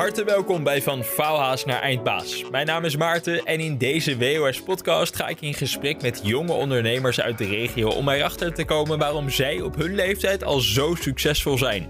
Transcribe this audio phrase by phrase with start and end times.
[0.00, 2.44] harte welkom bij Van Faalhaas naar Eindbaas.
[2.50, 7.20] Mijn naam is Maarten en in deze WOS-podcast ga ik in gesprek met jonge ondernemers
[7.20, 11.58] uit de regio om erachter te komen waarom zij op hun leeftijd al zo succesvol
[11.58, 11.88] zijn.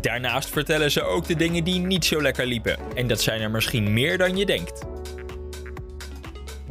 [0.00, 2.76] Daarnaast vertellen ze ook de dingen die niet zo lekker liepen.
[2.94, 4.82] En dat zijn er misschien meer dan je denkt.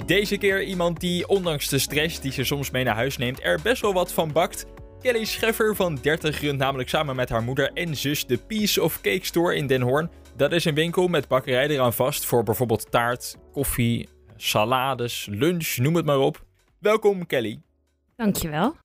[0.05, 3.59] Deze keer iemand die, ondanks de stress die ze soms mee naar huis neemt, er
[3.63, 4.65] best wel wat van bakt.
[5.01, 9.01] Kelly Scheffer van 30 runt namelijk samen met haar moeder en zus de Piece of
[9.01, 10.09] Cake Store in Den Hoorn.
[10.41, 15.95] Dat is een winkel met bakkerij eraan vast voor bijvoorbeeld taart, koffie, salades, lunch, noem
[15.95, 16.45] het maar op.
[16.79, 17.61] Welkom Kelly.
[18.15, 18.75] Dankjewel.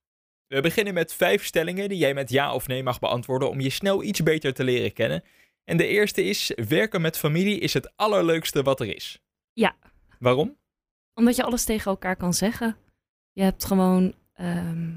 [0.46, 3.70] We beginnen met vijf stellingen die jij met ja of nee mag beantwoorden om je
[3.70, 5.24] snel iets beter te leren kennen.
[5.64, 9.20] En de eerste is: werken met familie is het allerleukste wat er is.
[9.52, 9.76] Ja.
[10.18, 10.56] Waarom?
[11.14, 12.76] Omdat je alles tegen elkaar kan zeggen.
[13.32, 14.14] Je hebt gewoon.
[14.34, 14.92] ehm,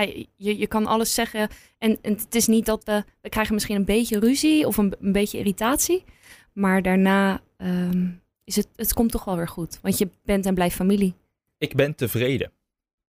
[0.00, 1.48] ja, je, je kan alles zeggen.
[1.78, 3.04] En, en het is niet dat we.
[3.20, 6.04] We krijgen misschien een beetje ruzie of een, een beetje irritatie.
[6.52, 8.08] Maar daarna ehm,
[8.44, 8.68] is het.
[8.76, 9.78] Het komt toch wel weer goed.
[9.82, 11.14] Want je bent en blijft familie.
[11.58, 12.52] Ik ben tevreden.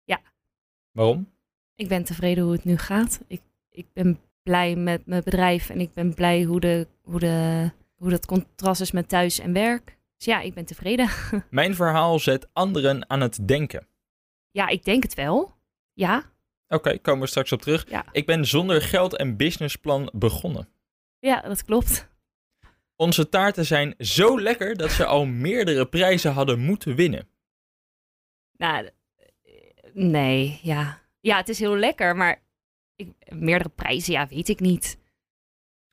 [0.03, 0.21] Ja.
[0.91, 1.31] Waarom?
[1.75, 3.19] Ik ben tevreden hoe het nu gaat.
[3.27, 5.69] Ik, ik ben blij met mijn bedrijf.
[5.69, 9.53] En ik ben blij hoe, de, hoe, de, hoe dat contrast is met thuis en
[9.53, 9.97] werk.
[10.17, 11.09] Dus ja, ik ben tevreden.
[11.49, 13.87] Mijn verhaal zet anderen aan het denken.
[14.51, 15.53] Ja, ik denk het wel.
[15.93, 16.32] Ja,
[16.73, 17.89] Oké, komen we straks op terug.
[17.89, 18.05] Ja.
[18.11, 20.67] Ik ben zonder geld en businessplan begonnen.
[21.19, 22.11] ja dat klopt.
[22.95, 27.27] Onze taarten zijn zo lekker dat ze al meerdere prijzen hadden moeten winnen.
[28.57, 28.91] Nou, eh,
[29.93, 31.01] nee, ja.
[31.19, 32.41] Ja, het is heel lekker, maar
[32.95, 34.97] ik, meerdere prijzen, ja, weet ik niet.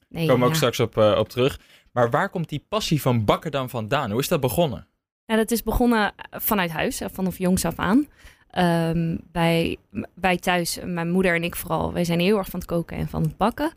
[0.09, 1.61] Nee, Komen we ook straks op, eh, op terug.
[1.93, 4.11] Maar waar komt die passie van bakken dan vandaan?
[4.11, 4.89] Hoe is dat begonnen?
[5.25, 8.09] Ja, dat is begonnen vanuit huis, eh, vanaf jongs af aan.
[8.51, 9.77] Ehm, bij,
[10.15, 13.09] wij thuis, mijn moeder en ik vooral, wij zijn heel erg van het koken en
[13.09, 13.73] van het bakken.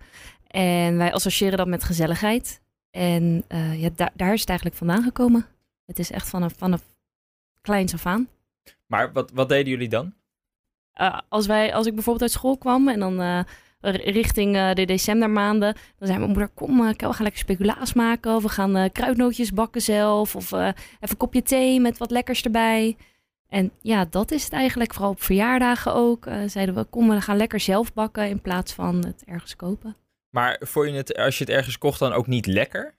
[0.48, 2.62] En wij associëren dat met gezelligheid.
[2.92, 5.45] En eh, ja, daar, daar is het eigenlijk vandaan gekomen.
[5.86, 6.82] Het is echt vanaf, vanaf
[7.62, 8.28] kleins af aan.
[8.86, 10.14] Maar wat, wat deden jullie dan?
[10.94, 13.39] Eh, als, wij, als ik bijvoorbeeld uit school kwam en dan eh,
[13.94, 18.36] richting de decembermaanden, dan zei mijn moeder, kom, we gaan lekker speculaas maken.
[18.36, 20.36] Of we gaan kruidnootjes bakken zelf.
[20.36, 22.98] Of even een kopje thee met wat lekkers erbij.
[23.53, 24.93] En ja, dat is het eigenlijk.
[24.93, 26.25] Vooral op verjaardagen ook.
[26.25, 29.95] eh, zeiden we, kom, we gaan lekker zelf bakken in plaats van het ergens kopen.
[30.30, 32.95] Maar vond je het, als je het ergens kocht, dan ook niet lekker?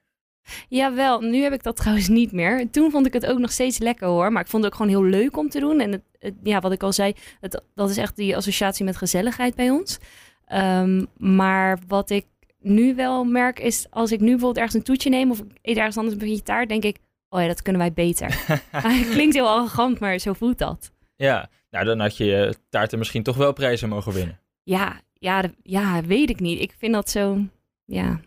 [0.68, 2.70] Jawel, nu heb ik dat trouwens niet meer.
[2.70, 4.32] Toen vond ik het ook nog steeds lekker hoor.
[4.32, 5.80] Maar ik vond het ook gewoon heel leuk om te doen.
[5.80, 8.96] En het, het- ja, wat ik al zei, het, dat is echt die associatie met
[8.96, 9.98] gezelligheid bij ons.
[10.46, 12.26] Ehm, maar wat ik
[12.60, 15.76] nu wel merk is, als ik nu bijvoorbeeld ergens een toetje neem of ik eet
[15.76, 16.96] ergens anders een beetje taart, denk ik,
[17.34, 18.44] oh ja, dat kunnen wij beter.
[18.70, 20.92] het klinkt heel arrogant, maar zo voelt dat.
[21.16, 24.40] ja, nou dan had je taarten misschien toch wel prijzen mogen winnen.
[24.62, 26.60] Ja, ja, ja, weet ik niet.
[26.60, 27.38] Ik vind dat zo,
[27.84, 28.20] ja,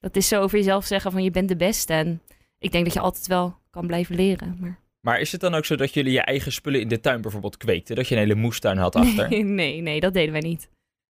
[0.00, 1.92] dat is zo over jezelf zeggen van je bent de beste.
[1.92, 2.22] En
[2.58, 4.56] ik denk dat je altijd wel kan blijven leren.
[4.60, 4.82] Maar...
[5.00, 7.56] Maar is het dan ook zo dat jullie je eigen spullen in de tuin bijvoorbeeld
[7.56, 7.96] kweekten?
[7.96, 9.28] Dat je een hele moestuin had achter?
[9.28, 10.68] Nee, nee, nee, dat deden wij niet.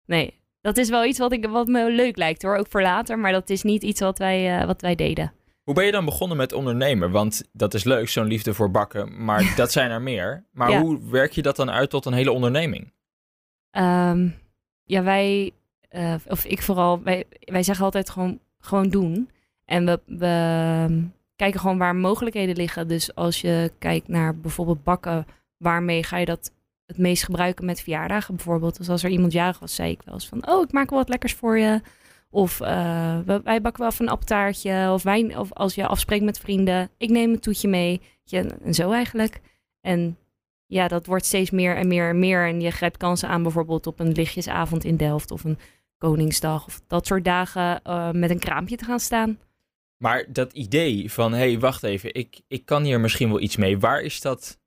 [0.06, 3.18] Nee, dat is wel iets wat, ik, wat me leuk lijkt hoor, ook voor later.
[3.18, 5.32] Maar dat is niet iets wat wij, eh, wat wij deden.
[5.62, 7.10] Hoe ben je dan begonnen met ondernemen?
[7.10, 10.44] Want dat is leuk, zo'n liefde voor bakken, maar dat zijn er meer.
[10.52, 10.80] Maar Ja.
[10.80, 12.92] hoe werk je dat dan uit tot een hele onderneming?
[13.70, 14.28] Ehm,
[14.84, 15.50] ja, wij,
[15.88, 19.30] eh, of ik vooral, wij, wij zeggen altijd gewoon, gewoon doen.
[19.64, 21.02] En we, we ehm,
[21.36, 22.88] kijken gewoon waar mogelijkheden liggen.
[22.88, 25.26] Dus als je kijkt naar bijvoorbeeld bakken,
[25.56, 26.52] waarmee ga je dat
[26.86, 28.76] het meest gebruiken met verjaardagen bijvoorbeeld.
[28.76, 30.98] Dus als er iemand jarig was, zei ik wel eens van, oh, ik maak wel
[30.98, 31.80] wat lekkers voor je.
[32.30, 34.90] Of eh, wij bakken wel even een appeltaartje.
[34.92, 38.00] Of, wijn, of als je afspreekt met vrienden, ik neem een toetje mee.
[38.30, 39.40] En zo eigenlijk.
[39.80, 40.18] En
[40.66, 42.46] ja, dat wordt steeds meer en meer en meer.
[42.46, 45.58] En je grijpt kansen aan bijvoorbeeld op een lichtjesavond in Delft of een
[45.98, 49.38] Koningsdag of dat soort dagen eh, met een kraampje te gaan staan.
[49.96, 53.56] Maar dat idee van, hé, hey, wacht even, ik, ik kan hier misschien wel iets
[53.56, 53.78] mee.
[53.78, 54.58] Waar is dat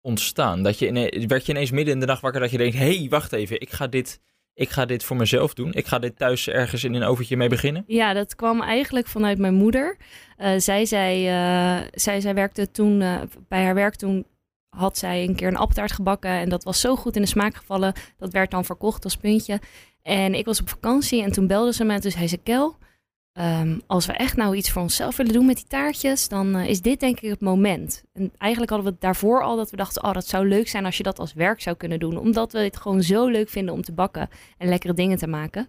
[0.00, 0.62] ontstaan?
[0.62, 3.08] Dat je werd je ineens midden in de nacht wakker dat je denkt, hé, hey,
[3.08, 4.20] wacht even, ik ga, dit,
[4.58, 5.72] ik ga dit voor mezelf doen.
[5.72, 7.84] Ik ga dit thuis ergens in een overtje mee beginnen.
[7.86, 9.96] Ja, dat kwam eigenlijk vanuit mijn moeder.
[10.36, 14.26] Eh, zij, eh, zij, zij werkte toen, eh, bij haar werk toen
[14.68, 16.30] had zij een keer een appeltaart gebakken.
[16.30, 17.92] En dat was zo goed in de smaak gevallen.
[18.16, 19.60] Dat werd dan verkocht als puntje.
[20.02, 21.92] En ik was op vakantie en toen belde ze me.
[21.92, 22.76] En toen zei ze, Kel,
[23.38, 26.28] ehm, als we echt nou iets voor onszelf willen doen met die taartjes...
[26.28, 28.02] dan eh, is dit denk ik het moment.
[28.12, 30.04] En eigenlijk hadden we het daarvoor al dat we dachten...
[30.04, 32.16] oh, dat zou leuk zijn als je dat als werk zou kunnen doen.
[32.16, 35.68] Omdat we het gewoon zo leuk vinden om te bakken en lekkere dingen te maken.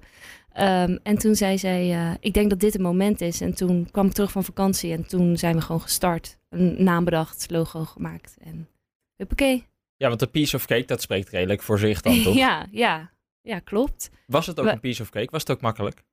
[0.54, 3.42] Ehm, en toen zei zij, eh, ik denk dat dit het moment is.
[3.42, 6.38] En toen kwam ik terug van vakantie en toen zijn we gewoon gestart.
[6.50, 8.68] Een naam bedacht, logo gemaakt en
[9.16, 9.68] huppakee.
[9.96, 12.36] Ja, want de piece of cake, dat spreekt redelijk voor zich dan, toch?
[12.36, 13.12] ja, ja,
[13.42, 14.10] ja, klopt.
[14.26, 15.28] Was het ook We- een piece of cake?
[15.32, 16.04] Was het ook makkelijk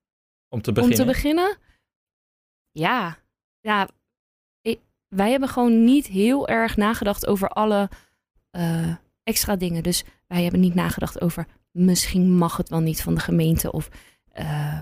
[0.49, 0.97] om te Om beginnen?
[0.97, 1.57] te beginnen,
[2.71, 3.17] ja,
[3.59, 3.89] ja,
[4.61, 7.89] ik- wij hebben gewoon niet heel erg nagedacht over alle
[8.49, 9.83] eh, extra dingen.
[9.83, 13.89] Dus wij hebben niet nagedacht over misschien mag het wel niet van de gemeente of
[14.31, 14.79] eh,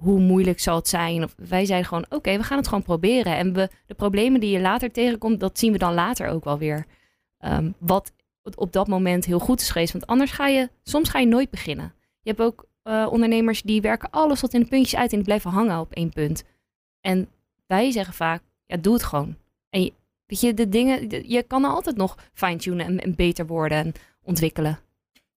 [0.00, 1.22] hoe moeilijk zal het zijn.
[1.24, 3.36] Of, wij zeiden gewoon oké, we gaan het gewoon proberen.
[3.36, 6.58] En we, de problemen die je later tegenkomt, dat zien we dan later ook wel
[6.58, 6.86] weer.
[7.38, 8.12] Ehm, wat
[8.56, 9.92] op dat moment heel goed is geweest.
[9.92, 11.94] Want anders ga je, soms ga je nooit beginnen.
[12.20, 15.24] Je hebt ook eh, ondernemers die werken alles tot in de puntjes uit en die
[15.26, 16.44] blijven hangen op één punt.
[17.00, 17.28] En
[17.66, 19.36] wij zeggen vaak, ja, doe het gewoon.
[19.70, 19.92] En je,
[20.26, 23.92] weet je, de dingen, de- je kan altijd nog fine-tunen en, en beter worden en
[24.22, 24.78] ontwikkelen.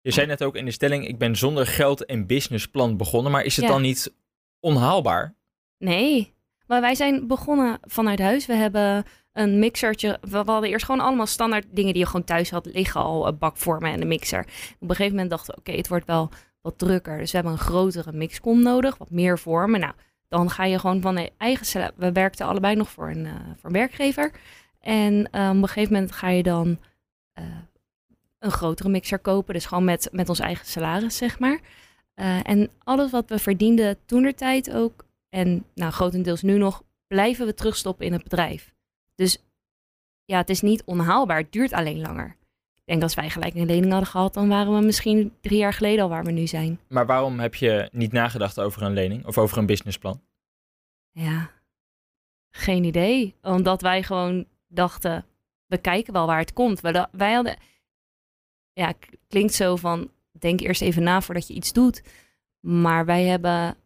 [0.02, 3.44] Je zei net ook in de stelling, ik ben zonder geld en businessplan begonnen, maar
[3.44, 3.72] is het Ja.
[3.72, 4.14] dan niet
[4.60, 5.34] onhaalbaar?
[5.78, 6.34] Nee,
[6.68, 8.46] maar wij zijn begonnen vanuit huis.
[8.46, 10.18] We hebben een mixertje.
[10.22, 13.02] We, we hadden eerst gewoon allemaal standaard dingen die je gewoon thuis had liggen.
[13.02, 14.40] Al een bakvormen en een mixer.
[14.80, 16.30] Op een gegeven moment dachten we, oké, het wordt wel
[16.68, 17.18] wat drukker.
[17.18, 19.80] Dus we hebben een grotere mixcom nodig, wat meer vormen.
[19.80, 19.94] Nou,
[20.28, 21.94] dan ga je gewoon van de eigen...
[21.96, 24.32] We werkten allebei nog voor een, eh, voor een werkgever.
[24.80, 26.80] En eh, op een gegeven moment ga je dan
[27.34, 27.44] eh,
[28.40, 29.54] een grotere mixer kopen.
[29.54, 31.60] Dus gewoon met, met ons eigen salaris, zeg maar.
[32.44, 37.46] En alles wat we verdienden toen de tijd ook en nou, grotendeels nu nog, blijven
[37.46, 38.74] we terugstoppen in het bedrijf.
[39.16, 39.38] Dus
[40.26, 41.38] ja, het is niet onhaalbaar.
[41.38, 42.37] Het duurt alleen langer.
[42.88, 45.74] Ik denk als wij gelijk een lening hadden gehad, dan waren we misschien drie jaar
[45.74, 46.80] geleden al waar we nu zijn.
[46.88, 50.22] Maar waarom heb je niet nagedacht over een lening of over een businessplan?
[51.12, 51.52] Ja,
[52.50, 53.36] geen idee.
[53.42, 55.26] Omdat wij gewoon dachten,
[55.66, 56.82] we kijken wel waar het komt.
[56.82, 57.58] We da- Wij hadden,
[58.74, 58.94] ja,
[59.28, 62.02] klinkt zo van, denk eerst even na voordat je iets doet.
[62.60, 63.78] Maar wij hebben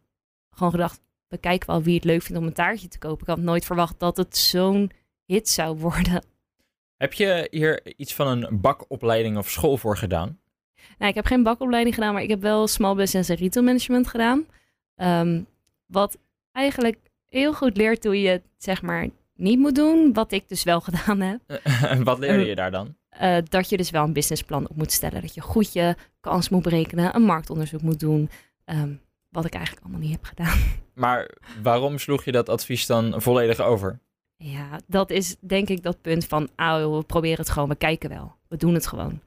[0.50, 3.20] gewoon gedacht, we kijken wel wie het leuk vindt om een taartje te kopen.
[3.22, 4.90] Ik had nooit verwacht dat het zo'n
[5.24, 6.24] hit zou worden.
[7.02, 10.38] Heb je hier iets van een bakopleiding of school voor gedaan?
[10.98, 14.08] Nou, ik heb geen bakopleiding gedaan, maar ik heb wel small business en retail management
[14.08, 14.46] gedaan.
[14.96, 15.40] Ehm,
[15.86, 16.18] wat
[16.52, 20.12] eigenlijk heel goed leert hoe je het zeg maar niet moet doen.
[20.12, 21.40] Wat ik dus wel gedaan heb.
[22.04, 22.96] Wat leerde je daar dan?
[23.08, 25.20] eh, dat je dus wel een businessplan op moet stellen.
[25.20, 28.30] Dat je goed je kans moet berekenen, een marktonderzoek moet doen.
[28.64, 28.92] Ehm,
[29.28, 30.58] wat ik eigenlijk allemaal niet heb gedaan.
[30.94, 31.30] Maar
[31.62, 34.00] waarom sloeg je dat advies dan volledig over?
[34.42, 38.08] Ja, dat is denk ik dat punt van, ah, we proberen het gewoon, we kijken
[38.08, 38.36] wel.
[38.48, 39.20] We doen het gewoon.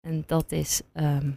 [0.00, 1.30] En dat is, ehm,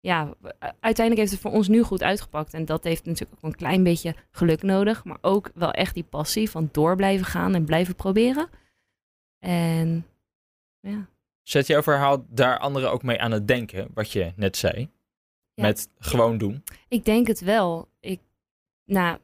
[0.00, 2.54] ja, uiteindelijk heeft het voor ons nu goed uitgepakt.
[2.54, 5.04] En dat heeft natuurlijk ook een klein beetje geluk nodig.
[5.04, 8.48] Maar ook wel echt die passie van door blijven gaan en blijven proberen.
[9.38, 10.06] En
[10.80, 11.08] ja,
[11.44, 14.90] Zet jouw verhaal daar anderen ook mee aan het denken, wat je net zei?
[15.54, 15.62] Ja.
[15.62, 16.64] Met gewoon doen.
[16.88, 17.88] Ik denk het wel.
[18.00, 18.20] Ik,
[18.84, 19.18] nou,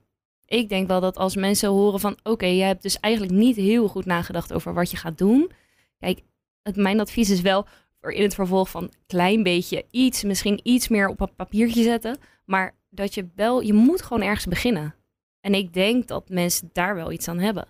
[0.50, 2.18] ik denk wel dat als mensen horen van...
[2.22, 5.50] oké, jij hebt dus eigenlijk niet heel goed nagedacht over wat je gaat doen.
[5.98, 6.20] Kijk,
[6.62, 7.66] het, mijn advies is wel
[8.00, 10.22] in het vervolg van klein beetje iets...
[10.22, 12.18] misschien iets meer op een papiertje zetten.
[12.44, 13.60] Maar dat je wel...
[13.60, 14.94] Je moet gewoon ergens beginnen.
[15.40, 17.68] En ik denk dat mensen daar wel iets aan hebben.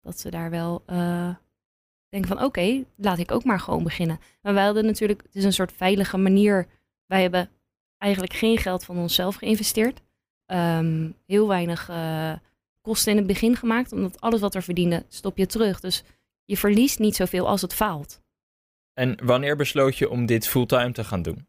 [0.00, 1.34] Dat ze daar wel eh,
[2.08, 2.44] denken van...
[2.44, 4.18] oké, laat ik ook maar gewoon beginnen.
[4.42, 5.22] Maar wij hadden natuurlijk...
[5.22, 6.66] Het is een soort veilige manier...
[7.06, 7.50] Wij hebben
[7.98, 10.04] eigenlijk geen geld van onszelf geïnvesteerd.
[10.46, 12.32] Ehm, heel weinig eh,
[12.80, 15.80] kosten in het begin gemaakt, omdat alles wat we verdienden stop je terug.
[15.80, 16.02] Dus
[16.44, 18.20] je verliest niet zoveel als het faalt.
[18.94, 21.46] En wanneer besloot je om dit fulltime te gaan doen?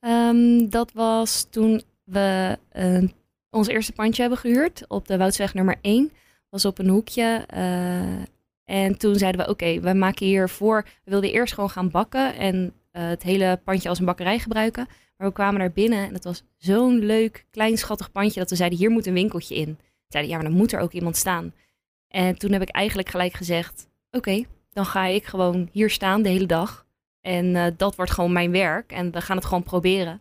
[0.00, 3.02] Ehm, dat was toen we eh,
[3.50, 6.12] ons eerste pandje hebben gehuurd op de Woudsweg nummer 1.
[6.48, 7.44] Was op een hoekje.
[7.48, 8.22] eh,
[8.64, 10.82] en toen zeiden we, oké, we maken hiervoor...
[11.04, 14.86] We wilden eerst gewoon gaan bakken en het hele pandje als een bakkerij gebruiken.
[15.22, 18.40] We kwamen daar binnen en het was zo'n leuk, klein, schattig pandje...
[18.40, 19.78] dat we zeiden, hier moet een winkeltje in.
[20.08, 21.54] Zeiden, ja, maar dan moet er ook iemand staan.
[22.08, 23.88] En toen heb ik eigenlijk gelijk gezegd...
[24.10, 26.86] oké, dan ga ik gewoon hier staan de hele dag...
[27.22, 28.92] En eh, dat wordt gewoon mijn werk.
[28.92, 30.20] En we gaan het gewoon proberen.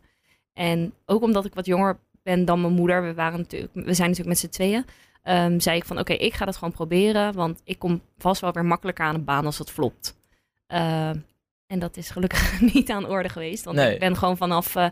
[0.54, 3.04] En ook omdat ik wat jonger ben dan mijn moeder.
[3.04, 4.86] We, waren natuurlijk, we zijn natuurlijk met z'n tweeën.
[5.24, 7.34] ehm, zei ik van oké, ik ga dat gewoon proberen.
[7.34, 10.18] Want ik kom vast wel weer makkelijker aan een baan als het flopt.
[10.68, 11.18] Ehm,
[11.72, 13.64] en dat is gelukkig niet aan de orde geweest.
[13.64, 13.94] Want Nee.
[13.94, 14.88] ik ben gewoon vanaf eh,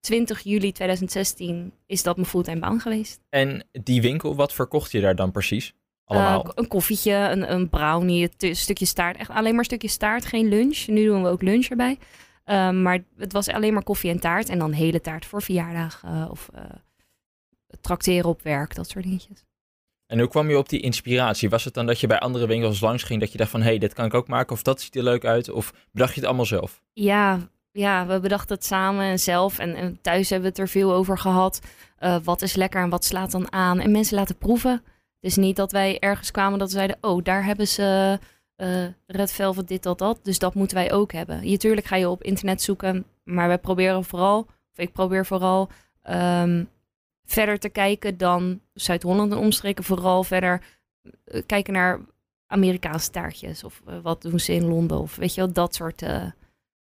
[0.00, 3.20] 20 juli 2016 is dat mijn fulltime baan geweest.
[3.28, 5.74] En die winkel, wat verkocht je daar dan precies?
[6.04, 6.44] Allemaal?
[6.44, 9.16] Eh, een koffietje, een, een brownie, een t- stukje staart.
[9.16, 10.86] Echt alleen maar stukje staart, geen lunch.
[10.86, 11.98] Nu doen we ook lunch erbij.
[12.44, 14.48] Ehm, maar het was alleen maar koffie en taart.
[14.48, 16.02] En dan hele taart voor verjaardag.
[16.04, 16.62] eh, of eh
[17.80, 19.44] trakteren op werk, dat soort dingetjes.
[20.14, 21.48] En hoe kwam je op die inspiratie?
[21.48, 23.60] Was het dan dat je bij andere winkels langs ging dat je dacht van...
[23.60, 25.50] hé, hey, dit kan ik ook maken of dat ziet er leuk uit?
[25.50, 26.82] Of bedacht je het allemaal zelf?
[26.92, 27.38] Ja,
[27.72, 29.58] ja, we bedachten het samen en zelf.
[29.58, 31.60] En, en thuis hebben we het er veel over gehad.
[31.98, 33.80] Eh, wat is lekker en wat slaat dan aan?
[33.80, 34.70] En mensen laten proeven.
[34.70, 34.82] Het
[35.30, 36.96] is niet dat wij ergens kwamen dat we zeiden...
[37.00, 38.18] oh, daar hebben ze
[38.56, 40.20] eh Red Velvet dit, dat, dat.
[40.22, 41.48] Dus dat moeten wij ook hebben.
[41.48, 43.04] Je, tuurlijk ga je op internet zoeken.
[43.24, 44.38] Maar wij proberen vooral...
[44.38, 45.68] of ik probeer vooral...
[46.02, 46.64] ehm,
[47.24, 49.84] verder te kijken dan Zuid-Holland en omstreken.
[49.84, 50.62] Vooral verder
[51.24, 52.00] eh, kijken naar
[52.46, 53.64] Amerikaanse taartjes.
[53.64, 54.98] Of eh, wat doen ze in Londen.
[54.98, 56.26] Of weet je wel, dat soort eh,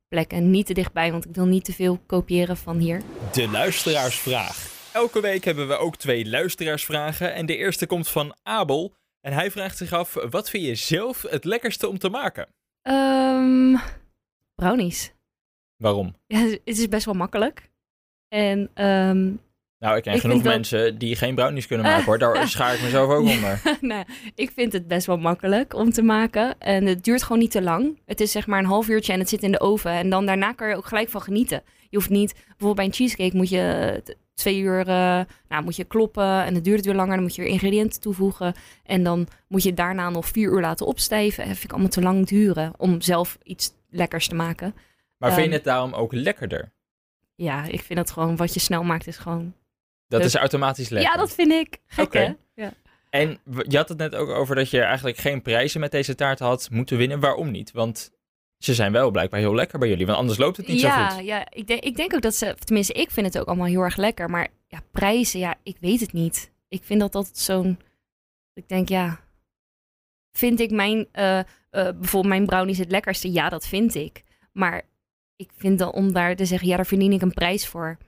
[0.08, 0.50] plekken.
[0.50, 3.02] Niet te dichtbij, want ik wil niet te veel kopiëren van hier.
[3.32, 4.78] De luisteraarsvraag.
[4.92, 7.34] Elke week hebben we ook twee luisteraarsvragen.
[7.34, 8.94] En de eerste komt van Abel.
[9.20, 12.48] En hij vraagt zich af, wat vind je zelf het lekkerste om te maken?
[12.82, 13.76] Ehm,
[14.54, 15.12] brownies.
[15.76, 16.14] Waarom?
[16.26, 17.70] Ja, het is best wel makkelijk.
[18.28, 19.32] En ehm,
[19.80, 22.18] Nou, ik ken Ik genoeg dat- mensen die geen brownies kunnen maken hoor.
[22.18, 23.62] Daar schaar ik mezelf ook onder.
[23.80, 26.58] nou, ik vind het best wel makkelijk om te maken.
[26.58, 27.98] En het duurt gewoon niet te lang.
[28.06, 29.90] Het is zeg maar een half uurtje en het zit in de oven.
[29.90, 31.62] En dan daarna kan je ook gelijk van genieten.
[31.88, 34.02] Je hoeft niet, bijvoorbeeld bij een cheesecake moet je
[34.34, 36.44] twee uur, eh, nou moet je kloppen.
[36.44, 37.14] En het duurt weer langer.
[37.14, 38.54] Dan moet je weer ingrediënten toevoegen.
[38.84, 41.38] En dan moet je daarna nog vier uur laten opstijven.
[41.44, 44.74] Dat vind ik allemaal te lang duren om zelf iets lekkers te maken.
[45.16, 46.72] Maar vind je Ehm, het daarom ook lekkerder?
[47.34, 49.54] Ja, ik vind dat gewoon wat je snel maakt is gewoon...
[50.10, 51.12] Dat dus- is automatisch lekker.
[51.12, 51.78] Ja, dat vind ik.
[51.86, 52.32] Gek hè?
[52.54, 52.72] Ja.
[53.10, 53.38] En
[53.68, 56.68] je had het net ook over dat je eigenlijk geen prijzen met deze taart had
[56.70, 57.20] moeten winnen.
[57.20, 57.72] Waarom niet?
[57.72, 58.10] Want
[58.58, 60.06] ze zijn wel blijkbaar heel lekker bij jullie.
[60.06, 61.24] Want anders loopt het niet ja, zo goed.
[61.24, 63.82] Ja, ik denk, ik denk ook dat ze, tenminste, ik vind het ook allemaal heel
[63.82, 64.30] erg lekker.
[64.30, 66.52] Maar ja, prijzen, ja, ik weet het niet.
[66.68, 67.78] Ik vind dat altijd zo'n.
[68.54, 69.20] Ik denk, ja.
[70.32, 73.32] Vind ik mijn, eh, eh, bijvoorbeeld mijn brownies het lekkerste?
[73.32, 74.22] Ja, dat vind ik.
[74.52, 74.82] Maar
[75.36, 77.98] ik vind dan om daar te zeggen, ja, daar verdien ik een prijs voor.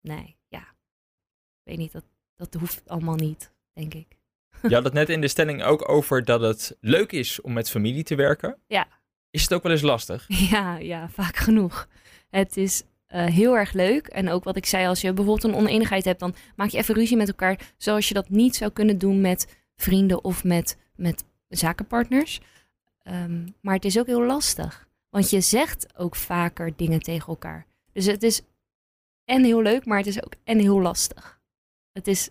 [0.00, 0.37] Nee,
[1.68, 2.04] weet niet, dat,
[2.36, 4.06] dat hoeft allemaal niet, denk ik.
[4.62, 7.70] Je had het net in de stelling ook over dat het leuk is om met
[7.70, 8.56] familie te werken.
[8.66, 8.88] Ja.
[9.30, 10.24] Is het ook wel eens lastig?
[10.50, 11.88] Ja, ja, vaak genoeg.
[12.30, 14.06] Het is eh, heel erg leuk.
[14.06, 16.94] En ook wat ik zei, als je bijvoorbeeld een oneenigheid hebt, dan maak je even
[16.94, 17.72] ruzie met elkaar.
[17.76, 22.40] Zoals je dat niet zou kunnen doen met vrienden of met, met zakenpartners.
[23.02, 24.88] Ehm, maar het is ook heel lastig.
[25.10, 27.66] Want je zegt ook vaker dingen tegen elkaar.
[27.92, 28.42] Dus het is
[29.24, 31.37] en heel leuk, maar het is ook en heel lastig.
[31.92, 32.30] Het is,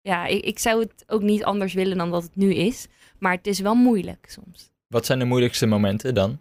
[0.00, 2.86] ja, ik, ik zou het ook niet anders willen dan dat het nu is.
[3.18, 4.70] Maar het is wel moeilijk soms.
[4.86, 6.40] Wat zijn de moeilijkste momenten dan?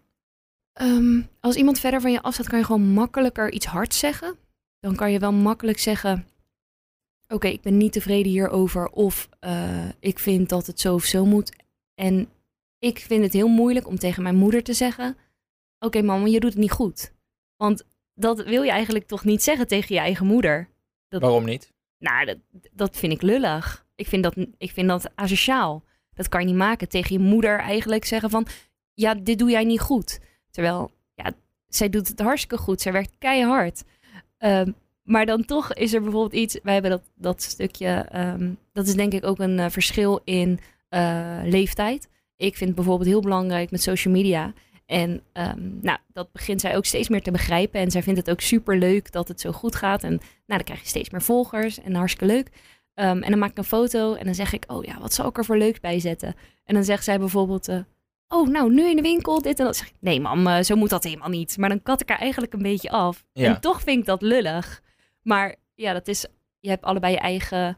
[0.73, 4.35] Ehm, als iemand verder van je afstaat, kan je gewoon makkelijker iets hards zeggen.
[4.79, 6.27] Dan kan je wel makkelijk zeggen:
[7.27, 8.89] Oké, ik ben niet tevreden hierover.
[8.89, 11.51] Of eh, ik vind dat het zo of zo moet.
[11.93, 12.29] En
[12.79, 15.17] ik vind het heel moeilijk om tegen mijn moeder te zeggen:
[15.79, 17.13] Oké, mama, je doet het niet goed.
[17.55, 20.69] Want dat wil je eigenlijk toch niet zeggen tegen je eigen moeder.
[21.07, 21.73] Dat- Waarom niet?
[22.05, 22.37] Nou, dat,
[22.71, 23.85] dat vind ik lullig.
[23.95, 25.83] Ik vind dat, ik vind dat asociaal.
[26.13, 26.89] Dat kan je niet maken.
[26.89, 28.47] Tegen je moeder eigenlijk zeggen van...
[28.93, 30.19] Ja, dit doe jij niet goed.
[30.51, 31.31] Terwijl, ja,
[31.67, 32.81] zij doet het hartstikke goed.
[32.81, 33.83] Zij werkt keihard.
[34.37, 34.71] Ehm,
[35.03, 36.59] maar dan toch is er bijvoorbeeld iets...
[36.63, 37.87] Wij hebben dat, dat stukje...
[37.87, 40.59] ehm, dat is denk ik ook een eh, verschil in
[40.89, 42.09] eh, leeftijd.
[42.35, 44.53] Ik vind het bijvoorbeeld heel belangrijk met social media...
[44.85, 47.79] En ehm, nou, dat begint zij ook steeds meer te begrijpen.
[47.79, 50.03] En zij vindt het ook super leuk dat het zo goed gaat.
[50.03, 52.49] En nou, dan krijg je steeds meer volgers en hartstikke leuk.
[52.93, 55.27] Ehm, en dan maak ik een foto en dan zeg ik, oh ja, wat zal
[55.27, 56.35] ik er voor leuks bij zetten?
[56.65, 57.79] En dan zegt zij bijvoorbeeld, eh,
[58.27, 59.75] oh nou, nu in de winkel, dit en dat.
[59.75, 61.57] Zeg ik, nee mam, eh, zo moet dat helemaal niet.
[61.57, 63.25] Maar dan kat ik er eigenlijk een beetje af.
[63.33, 63.45] Ja.
[63.45, 64.81] En toch vind ik dat lullig.
[65.21, 66.25] Maar ja, dat is,
[66.59, 67.77] je hebt allebei je eigen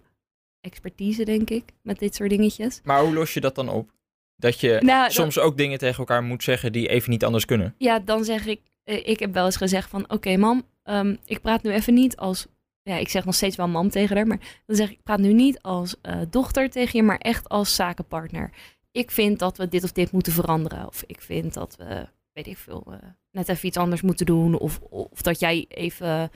[0.62, 2.82] expertise, denk ik, met dit soort dingetjes.
[2.84, 3.92] Maar hoe los je dat dan op?
[4.38, 7.46] Dat je Nou, dat- soms ook dingen tegen elkaar moet zeggen die even niet anders
[7.46, 7.76] kunnen.
[7.78, 11.42] Ja, dan zeg ik, eh, ik heb wel eens gezegd van, oké mam, ehm, ik
[11.42, 12.48] praat nu even niet als,
[12.82, 15.20] ja, ik zeg nog steeds wel mam tegen haar, maar dan zeg ik, ik praat
[15.20, 18.52] nu niet als eh, dochter tegen je, maar echt als zakenpartner.
[18.92, 22.48] Ik vind dat we dit of dit moeten veranderen, of ik vind dat we, weet
[22.48, 26.32] ik veel, eh, net even iets anders moeten doen, of, of dat jij even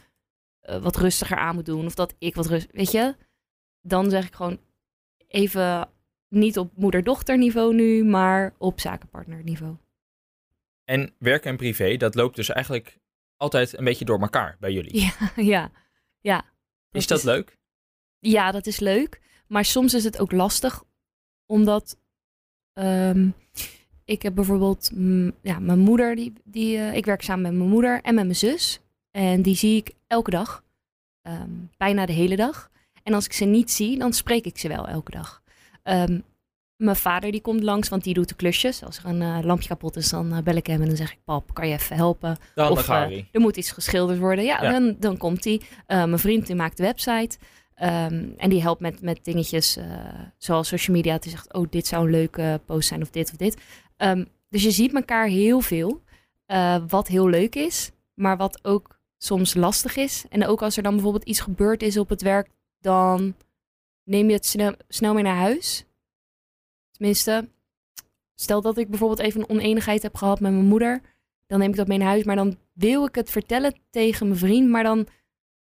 [0.81, 3.15] wat rustiger aan moet doen, of dat ik wat rust, weet je?
[3.81, 4.59] Dan zeg ik gewoon
[5.27, 5.89] even
[6.31, 9.75] niet op moeder-dochter niveau nu, maar op zakenpartner niveau.
[10.83, 12.99] En werk en privé, dat loopt dus eigenlijk
[13.37, 15.01] altijd een beetje door elkaar bij jullie.
[15.01, 15.13] Ja,
[15.53, 15.71] ja,
[16.21, 16.45] ja.
[16.91, 17.57] is dat leuk?
[18.19, 19.21] Ja, dat is leuk.
[19.47, 20.83] Maar soms is het ook lastig,
[21.45, 21.97] omdat
[22.73, 23.29] ehm,
[24.05, 24.91] ik heb bijvoorbeeld,
[25.41, 28.35] ja, mijn moeder, die, die, eh, ik werk samen met mijn moeder en met mijn
[28.35, 28.79] zus.
[29.11, 30.63] En die zie ik elke dag,
[31.21, 32.69] Ehm, bijna de hele dag.
[33.03, 35.40] En als ik ze niet zie, dan spreek ik ze wel elke dag.
[35.91, 36.19] Ehm,
[36.75, 38.83] mijn vader die komt langs, want die doet de klusjes.
[38.83, 41.11] Als er een eh, lampje kapot is, dan eh, bel ik hem en dan zeg
[41.11, 42.37] ik, pap, kan je even helpen?
[42.55, 43.27] Handige Of, eh, Harry.
[43.31, 44.45] er moet iets geschilderd worden.
[44.45, 44.71] Ja, Ja.
[44.71, 45.61] Dan, dan komt hij.
[45.87, 47.37] mijn vriend die maakt de website.
[47.75, 49.85] Ehm, en die helpt met, met dingetjes eh,
[50.37, 51.17] zoals social media.
[51.17, 53.57] Die zegt, oh, dit zou een leuke post zijn of dit of dit.
[53.97, 56.01] Ehm, dus je ziet elkaar heel veel.
[56.45, 60.25] eh, wat heel leuk is, maar wat ook soms lastig is.
[60.29, 62.49] En ook als er dan bijvoorbeeld iets gebeurd is op het werk,
[62.81, 63.35] dan
[64.03, 65.85] neem je het snel, snel mee naar huis.
[66.91, 67.49] Tenminste,
[68.35, 71.01] stel dat ik bijvoorbeeld even een oneenigheid heb gehad met mijn moeder
[71.51, 72.23] dan neem ik dat mee naar huis.
[72.23, 74.69] Maar dan wil ik het vertellen tegen mijn vriend.
[74.69, 75.07] Maar dan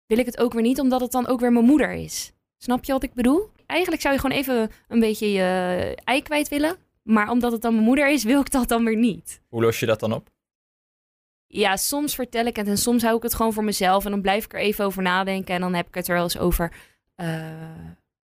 [0.06, 2.32] wil ik het ook weer niet, omdat het dan ook weer mijn moeder is.
[2.56, 3.50] Snap je wat ik bedoel?
[3.66, 6.76] Eigenlijk zou je gewoon even een beetje je ei kwijt willen.
[7.02, 9.40] Maar omdat het dan mijn moeder is, wil ik dat dan weer niet.
[9.48, 10.30] Hoe los je dat dan op?
[11.46, 14.04] Ja, soms vertel ik het en soms hou ik het gewoon voor mezelf.
[14.04, 15.54] En dan blijf ik er even over nadenken.
[15.54, 16.72] En dan heb ik het er wel eens over.
[17.16, 17.26] Uh,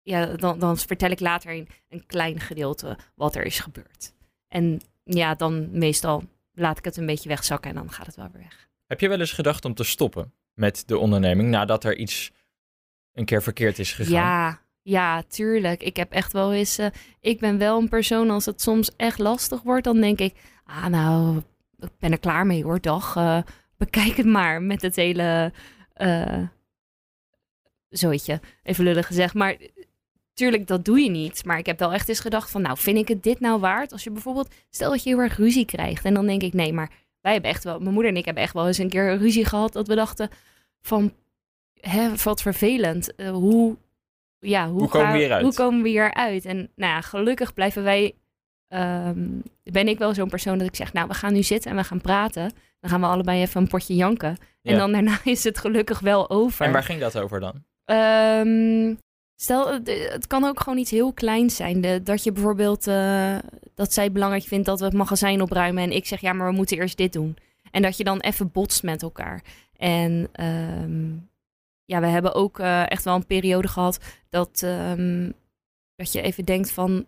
[0.05, 4.13] ja, dan, dan vertel ik later een, een klein gedeelte wat er is gebeurd.
[4.47, 8.29] En ja, dan meestal laat ik het een beetje wegzakken en dan gaat het wel
[8.31, 8.69] weer weg.
[8.87, 12.31] Heb je wel eens gedacht om te stoppen met de onderneming nadat er iets
[13.13, 14.13] een keer verkeerd is gegaan?
[14.13, 15.83] Ja, ja, tuurlijk.
[15.83, 16.79] Ik heb echt wel eens.
[16.79, 16.87] Uh,
[17.19, 20.35] ik ben wel een persoon als het soms echt lastig wordt, dan denk ik,
[20.65, 21.37] ah nou,
[21.79, 23.15] ik ben er klaar mee hoor, dag.
[23.15, 23.41] Uh,
[23.77, 25.53] bekijk het maar met het hele.
[25.97, 26.43] Uh,
[28.63, 29.33] even lullig gezegd.
[29.33, 29.57] Maar
[30.35, 31.45] tuurlijk, dat doe je niet.
[31.45, 33.91] Maar ik heb wel echt eens gedacht van, nou, vind ik het dit nou waard?
[33.91, 36.05] Als je bijvoorbeeld, stel dat je heel erg ruzie krijgt.
[36.05, 36.89] En dan denk ik, nee, maar
[37.21, 39.45] wij hebben echt wel, mijn moeder en ik hebben echt wel eens een keer ruzie
[39.45, 39.73] gehad.
[39.73, 40.29] Dat we dachten
[40.81, 41.13] van,
[41.79, 43.13] hè, wat vervelend.
[43.17, 43.77] Uh, hoe,
[44.39, 45.43] ja, hoe, hoe komen we hieruit?
[45.43, 46.45] Hoe komen we hieruit?
[46.45, 48.15] En nou ja, gelukkig blijven wij,
[48.67, 51.77] um, ben ik wel zo'n persoon dat ik zeg, nou, we gaan nu zitten en
[51.77, 52.51] we gaan praten.
[52.79, 54.37] Dan gaan we allebei even een potje janken.
[54.61, 56.65] En dan daarna is het gelukkig wel over.
[56.65, 57.63] En waar ging dat over dan?
[57.85, 58.93] Ehm,
[59.35, 61.81] stel, het- het kan ook gewoon iets heel kleins zijn.
[61.81, 63.37] De- dat je bijvoorbeeld, eh,
[63.75, 65.83] dat zij belangrijk vindt dat we het magazijn opruimen.
[65.83, 67.37] En ik zeg, ja, maar we moeten eerst dit doen.
[67.71, 69.41] En dat je dan even botst met elkaar.
[69.77, 71.09] En ehm,
[71.85, 73.99] ja, we hebben ook eh, echt wel een periode gehad
[74.29, 75.31] dat, ehm,
[75.95, 77.05] dat je even denkt van,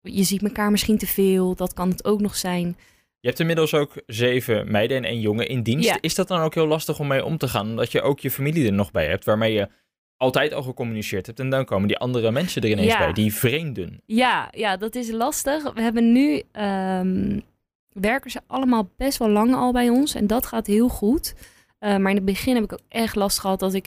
[0.00, 1.54] je ziet elkaar misschien te veel.
[1.54, 2.76] Dat kan het ook nog zijn.
[3.20, 5.88] Je hebt inmiddels ook zeven meiden en één jongen in dienst.
[5.88, 5.98] Ja.
[6.00, 7.68] Is dat dan ook heel lastig om mee om te gaan?
[7.68, 9.68] Omdat je ook je familie er nog bij hebt, waarmee je
[10.22, 11.40] altijd al gecommuniceerd hebt.
[11.40, 12.98] En dan komen die andere mensen er ineens Ja.
[12.98, 14.00] bij, die vreemden.
[14.06, 15.72] Ja, ja, dat is lastig.
[15.72, 17.40] We hebben nu ehm,
[17.92, 21.34] werken ze allemaal best wel lang al bij ons en dat gaat heel goed.
[21.78, 23.86] Eh, maar in het begin heb ik ook echt last gehad dat ik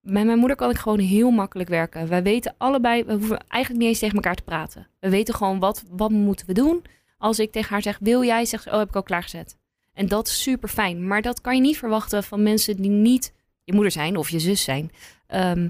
[0.00, 2.08] met mijn moeder kan ik gewoon heel makkelijk werken.
[2.08, 4.86] Wij weten allebei, we hoeven eigenlijk niet eens tegen elkaar te praten.
[5.00, 6.82] We weten gewoon wat, wat moeten we doen.
[7.18, 8.44] Als ik tegen haar zeg, wil jij?
[8.44, 9.56] Zegt ze, oh, heb ik al klaargezet.
[9.94, 11.06] En dat is super fijn.
[11.06, 13.32] Maar dat kan je niet verwachten van mensen die niet
[13.64, 14.90] je moeder zijn of je zus zijn.
[15.26, 15.68] Ehm,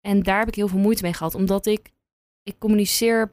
[0.00, 1.90] en daar heb ik heel veel moeite mee gehad, omdat ik,
[2.42, 3.32] ik communiceer,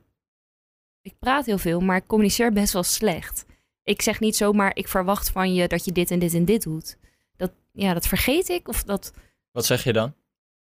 [1.01, 3.45] ik praat heel veel, maar ik communiceer best wel slecht.
[3.84, 6.63] Ik zeg niet zomaar, ik verwacht van je dat je dit en dit en dit
[6.63, 6.97] doet.
[7.36, 8.67] Dat, ja, dat vergeet ik.
[8.67, 9.13] Of dat,
[9.51, 10.13] Wat zeg je dan?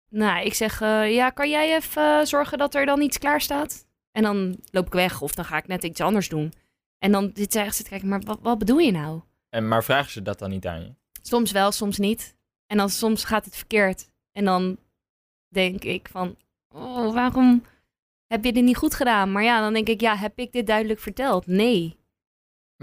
[0.09, 3.87] nou, ik zeg, eh, ja, kan jij even zorgen dat er dan iets klaar staat?
[4.11, 6.53] En dan loop ik weg of dan ga ik net iets anders doen.
[6.99, 9.21] En dan zit echt te kijken, maar wat, wat bedoel je nou?
[9.49, 10.93] En, maar vragen ze dat dan niet aan je?
[11.21, 12.35] Soms wel, soms niet.
[12.65, 14.09] En dan soms gaat het verkeerd.
[14.31, 14.77] En dan
[15.51, 16.35] denk ik van,
[16.69, 17.63] oh, waarom
[18.27, 19.31] heb je dit niet goed gedaan?
[19.31, 21.47] Maar ja, dan denk ik, ja, heb ik dit duidelijk verteld?
[21.47, 21.99] Nee.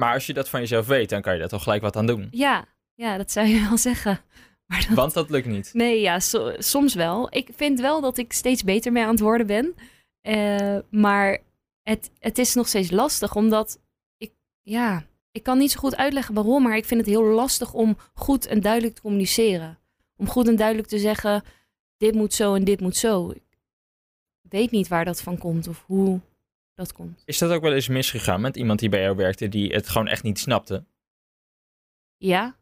[0.01, 2.07] Maar als je dat van jezelf weet, dan kan je daar toch gelijk wat aan
[2.07, 2.29] doen.
[2.31, 4.21] Ja, ja, dat zou je wel zeggen.
[4.67, 5.71] Maar dat, Want dat lukt niet.
[5.73, 7.37] nee, ja, so- soms wel.
[7.37, 9.75] Ik vind wel dat ik steeds beter mee aan het worden ben.
[10.21, 11.39] Eh, maar
[11.83, 13.81] het, het is nog steeds lastig, omdat
[14.17, 17.73] ik, ja, ik kan niet zo goed uitleggen waarom, maar ik vind het heel lastig
[17.75, 19.79] om goed en duidelijk te communiceren.
[20.17, 21.43] Om goed en duidelijk te zeggen,
[21.99, 23.31] dit moet zo en dit moet zo.
[23.31, 26.21] Ik weet niet waar dat van komt of hoe
[26.75, 27.23] dat komt.
[27.25, 30.07] Is dat ook wel eens misgegaan met iemand die bij jou werkte, die het gewoon
[30.07, 30.85] echt niet snapte?
[32.17, 32.57] Ja,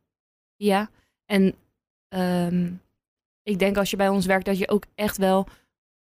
[0.56, 0.90] ja.
[1.24, 1.54] En
[2.08, 2.72] ehm,
[3.42, 5.48] ik denk als je bij ons werkt, dat je ook echt wel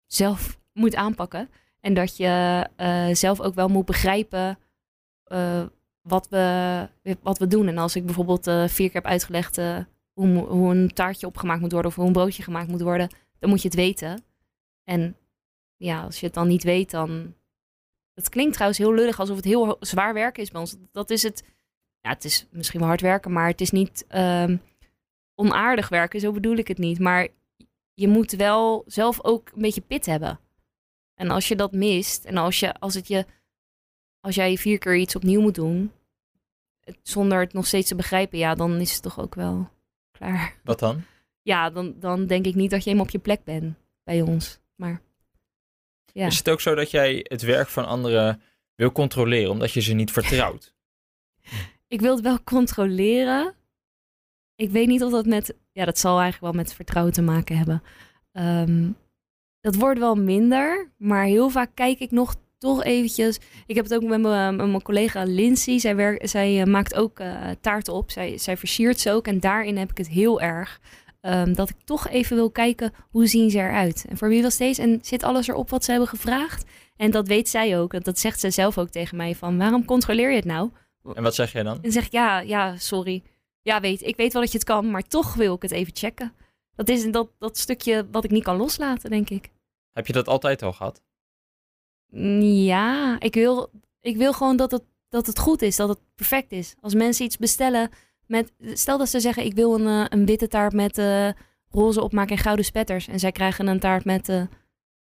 [0.07, 1.51] zelf moet aanpakken.
[1.81, 4.59] En dat je eh, zelf ook wel moet begrijpen
[5.25, 5.67] eh,
[6.03, 6.89] wat, we,
[7.23, 7.69] wat we doen.
[7.69, 9.61] En als ik bijvoorbeeld eh, vier keer heb uitgelegd
[10.27, 13.63] hoe, een taartje opgemaakt moet worden of hoe een broodje gemaakt moet worden, dan moet
[13.63, 14.25] je het weten.
[14.85, 15.17] En
[15.77, 17.37] ja, als je het dan niet weet, dan.
[18.15, 20.77] Het klinkt trouwens heel lullig alsof het heel zwaar werken is bij ons.
[20.93, 21.45] Dat is het
[22.01, 24.57] ja, het is misschien wel hard werken, maar het is niet ehm,
[25.35, 26.21] onaardig werken.
[26.21, 26.99] Zo bedoel ik het niet.
[26.99, 27.29] Maar
[27.95, 30.41] je moet wel zelf ook een beetje pit hebben.
[31.15, 33.27] En als je dat mist, en als, je, als, het je,
[34.21, 35.93] als jij vier keer iets opnieuw moet doen,
[37.03, 39.69] zonder het nog steeds te begrijpen, ja, dan is het toch ook wel
[40.19, 40.55] klaar.
[40.65, 41.03] Wat dan?
[41.43, 44.61] Ja, dan, dan denk ik niet dat je helemaal op je plek bent bij ons.
[44.75, 45.01] Maar
[46.13, 46.27] ja.
[46.27, 48.43] Is het ook zo dat jij het werk van anderen
[48.75, 50.75] wil controleren, omdat je ze niet vertrouwt?
[51.89, 53.55] Ik wil het wel controleren.
[54.55, 55.55] Ik weet niet of dat met...
[55.73, 57.83] Ja, dat zal eigenlijk wel met vertrouwen te maken hebben.
[58.33, 58.91] Ehm,
[59.61, 63.39] dat wordt wel minder, maar heel vaak kijk ik nog toch eventjes...
[63.67, 65.79] Ik heb het ook met mijn, collega Lindsay.
[65.79, 68.11] Zij, werkt, zij eh, maakt ook eh, taarten op.
[68.11, 69.27] Zij, zij versiert ze ook.
[69.27, 70.81] En daarin heb ik het heel erg.
[71.21, 74.05] ehm, dat ik toch even wil kijken, hoe zien ze eruit?
[74.09, 74.83] En voor wie was deze?
[74.83, 76.65] En zit alles erop wat ze hebben gevraagd?
[76.97, 78.05] En dat weet zij ook.
[78.05, 79.35] Dat zegt ze zelf ook tegen mij.
[79.35, 80.71] Van, waarom controleer je het nou?
[81.15, 81.79] En wat zeg jij dan?
[81.83, 83.23] En zeg ik, ja, ja, sorry.
[83.63, 85.97] Ja, weet, ik weet wel dat je het kan, maar toch wil ik het even
[85.97, 86.33] checken.
[86.75, 89.51] Dat is dat, dat stukje wat ik niet kan loslaten, denk ik.
[89.93, 91.03] Heb je dat altijd al gehad?
[92.11, 96.53] Ja, ik wil, ik wil gewoon dat het, dat het goed is, dat het perfect
[96.53, 96.75] is.
[96.81, 97.91] Als mensen iets bestellen
[98.27, 101.29] met, stel dat ze zeggen ik wil een, eh, een witte taart met uh,
[101.71, 103.09] roze opmaak en gouden spetters.
[103.09, 104.43] En zij krijgen een taart met uh,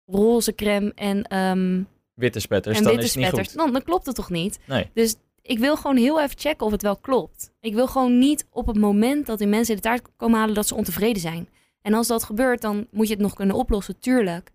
[0.07, 2.77] roze crème en, um, witte spetters.
[2.77, 3.49] En dan witte is het niet spetters.
[3.49, 3.65] goed.
[3.65, 4.59] Dan, dan klopt het toch niet?
[4.67, 4.91] Nee.
[4.95, 7.51] Dus ik wil gewoon heel even checken of het wel klopt.
[7.61, 10.67] Ik wil gewoon niet op het moment dat die mensen de taart komen halen dat
[10.67, 11.49] ze ontevreden zijn.
[11.83, 14.51] En als dat gebeurt, dan moet je het nog kunnen oplossen, tuurlijk.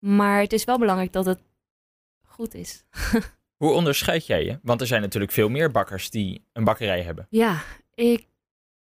[0.00, 1.40] Maar het is wel belangrijk dat het
[2.26, 2.84] goed is.
[3.56, 4.58] Hoe onderscheid jij je?
[4.62, 7.26] Want er zijn natuurlijk veel meer bakkers die een bakkerij hebben.
[7.30, 7.62] Ja,
[7.94, 8.26] ik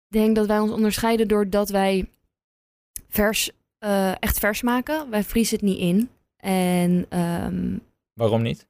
[0.09, 2.11] denk dat wij ons onderscheiden doordat wij
[3.09, 3.51] vers,
[3.85, 5.11] uh, echt vers maken.
[5.11, 6.11] Wij vriezen het niet in.
[6.37, 8.67] En um, waarom niet?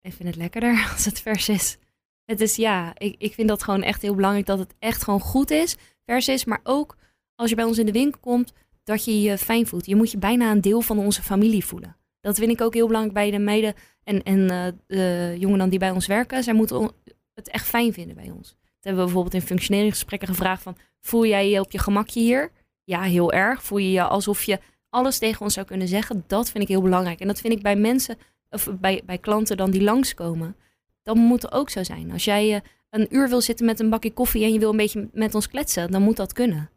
[0.00, 1.78] Ik vind het lekkerder als het vers is.
[2.24, 5.20] Het is ja, ik, ik vind dat gewoon echt heel belangrijk dat het echt gewoon
[5.20, 6.44] goed is, vers is.
[6.44, 6.96] Maar ook
[7.34, 8.52] als je bij ons in de winkel komt,
[8.84, 9.86] dat je je fijn voelt.
[9.86, 11.96] Je moet je bijna een deel van onze familie voelen.
[12.20, 15.68] Dat vind ik ook heel belangrijk bij de meiden en, en uh, de jongen dan
[15.68, 16.42] die bij ons werken.
[16.42, 16.90] Zij moeten
[17.34, 18.48] het echt fijn vinden bij ons.
[18.48, 20.76] Dat hebben we bijvoorbeeld in functioneringsgesprekken gevraagd van...
[21.00, 22.50] voel jij je op je gemakje hier?
[22.84, 23.62] Ja, heel erg.
[23.62, 26.24] Voel je je alsof je alles tegen ons zou kunnen zeggen?
[26.26, 27.20] Dat vind ik heel belangrijk.
[27.20, 28.16] En dat vind ik bij mensen,
[28.50, 30.56] of bij, bij klanten dan die langskomen.
[31.02, 32.12] Dat moet ook zo zijn.
[32.12, 34.44] Als jij uh, een uur wil zitten met een bakje koffie...
[34.44, 36.70] en je wil een beetje met ons kletsen, dan moet dat kunnen.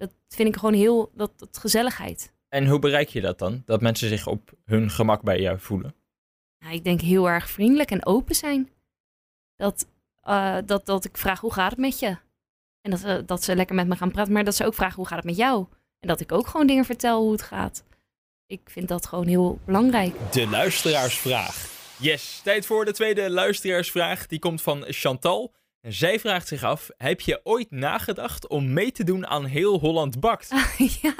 [0.00, 2.32] Dat vind ik gewoon heel, dat, dat gezelligheid.
[2.48, 3.62] En hoe bereik je dat dan?
[3.64, 5.94] Dat mensen zich op hun gemak bij jou voelen?
[6.58, 8.70] Nou, ik denk heel erg vriendelijk en open zijn.
[9.56, 9.86] Dat,
[10.28, 12.16] uh, dat, dat ik vraag hoe gaat het met je?
[12.80, 14.96] En dat, uh, dat ze lekker met me gaan praten, maar dat ze ook vragen
[14.96, 15.66] hoe gaat het met jou?
[16.00, 17.84] En dat ik ook gewoon dingen vertel hoe het gaat.
[18.46, 20.32] Ik vind dat gewoon heel belangrijk.
[20.32, 21.78] De luisteraarsvraag.
[21.98, 24.26] Yes, tijd voor de tweede luisteraarsvraag.
[24.26, 25.54] Die komt van Chantal.
[25.82, 30.20] Zij vraagt zich af: heb je ooit nagedacht om mee te doen aan Heel Holland
[30.20, 30.48] Bakt?
[31.02, 31.14] ja,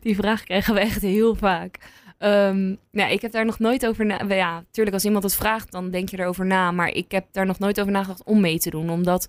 [0.00, 1.78] die, vraag krijgen we echt heel vaak.
[2.18, 4.24] Um, nou, ik heb daar nog nooit over na.
[4.28, 6.70] Ja, natuurlijk, als iemand het vraagt, dan denk je erover na.
[6.70, 8.90] Maar ik heb daar nog nooit over nagedacht om mee te doen.
[8.90, 9.28] Omdat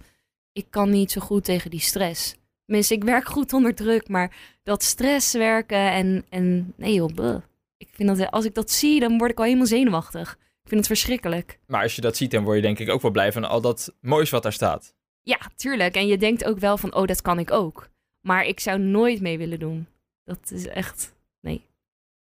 [0.52, 2.36] ik kan niet zo goed tegen die stress.
[2.66, 4.08] Tenminste, ik werk goed onder druk.
[4.08, 6.26] Maar dat stress werken en.
[6.30, 7.42] en nee, joh.
[7.78, 10.38] Ik vind dat als ik dat zie, dan word ik al helemaal zenuwachtig.
[10.63, 11.60] Ik vind het verschrikkelijk.
[11.65, 13.62] Maar als je dat ziet, dan word je denk ik ook wel blij van al
[13.62, 14.95] dat moois wat daar staat.
[15.21, 15.95] Ja, tuurlijk.
[15.95, 17.89] En je denkt ook wel van, oh, dat kan ik ook.
[18.21, 19.88] Maar ik zou nooit mee willen doen.
[20.23, 21.65] Dat is echt, nee.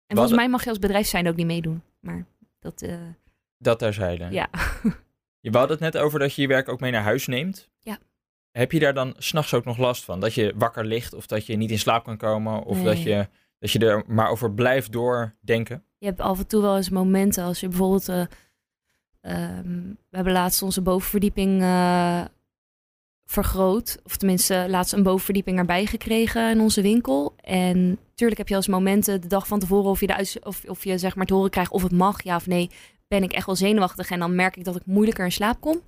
[0.06, 1.82] En volgens mij mag je als bedrijf zijn ook niet meedoen.
[2.00, 2.26] Maar
[2.58, 2.82] dat...
[2.82, 2.94] Uh...
[3.58, 4.28] Dat terzijde.
[4.30, 4.48] Ja.
[5.40, 7.68] je had het net over dat je je werk ook mee naar huis neemt.
[7.80, 7.98] Ja.
[8.50, 10.20] Heb je daar dan s'nachts ook nog last van?
[10.20, 12.62] Dat je wakker ligt of dat je niet in slaap kan komen?
[12.62, 12.84] Of Nee.
[12.84, 15.82] dat, je, dat je er maar over blijft doordenken?
[15.98, 18.08] Je hebt af en toe wel eens momenten als je bijvoorbeeld...
[18.08, 18.24] eh,
[19.20, 22.24] ehm, we hebben laatst onze bovenverdieping eh,
[23.24, 23.98] vergroot.
[24.04, 27.34] Of tenminste, laatst een bovenverdieping erbij gekregen in onze winkel.
[27.40, 29.90] En natuurlijk heb je als momenten de dag van tevoren...
[29.90, 32.36] of je, de of, of je zeg maar te horen krijgt of het mag, ja
[32.36, 32.70] of nee...
[33.08, 35.80] ben ik echt wel zenuwachtig en dan merk ik dat ik moeilijker in slaap kom.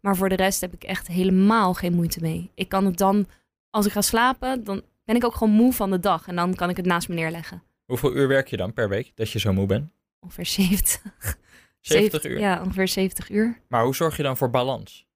[0.00, 2.50] Maar voor de rest heb ik echt helemaal geen moeite mee.
[2.54, 3.26] Ik kan het dan,
[3.70, 6.26] als ik ga slapen, dan ben ik ook gewoon moe van de dag.
[6.26, 7.62] En dan kan ik het naast me neerleggen.
[7.84, 9.90] Hoeveel uur werk je dan per week dat je zo moe bent?
[10.20, 11.38] Ongeveer 70.
[11.80, 12.38] 70 uur.
[12.38, 13.60] Ja, ongeveer 70 uur.
[13.68, 15.06] Maar hoe zorg je dan voor balans?